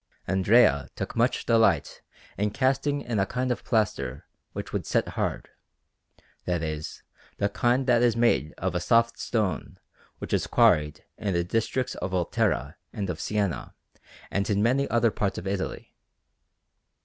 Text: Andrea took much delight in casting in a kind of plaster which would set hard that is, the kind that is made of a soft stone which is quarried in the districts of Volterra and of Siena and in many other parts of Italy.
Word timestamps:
Andrea 0.27 0.89
took 0.95 1.15
much 1.15 1.45
delight 1.45 2.01
in 2.35 2.49
casting 2.49 3.01
in 3.01 3.19
a 3.19 3.27
kind 3.27 3.51
of 3.51 3.63
plaster 3.63 4.25
which 4.51 4.73
would 4.73 4.87
set 4.87 5.09
hard 5.09 5.49
that 6.45 6.63
is, 6.63 7.03
the 7.37 7.49
kind 7.49 7.85
that 7.85 8.01
is 8.01 8.15
made 8.15 8.55
of 8.57 8.73
a 8.73 8.79
soft 8.79 9.19
stone 9.19 9.77
which 10.17 10.33
is 10.33 10.47
quarried 10.47 11.05
in 11.19 11.35
the 11.35 11.43
districts 11.43 11.93
of 11.93 12.09
Volterra 12.13 12.77
and 12.91 13.11
of 13.11 13.19
Siena 13.19 13.75
and 14.31 14.49
in 14.49 14.63
many 14.63 14.89
other 14.89 15.11
parts 15.11 15.37
of 15.37 15.45
Italy. 15.45 15.93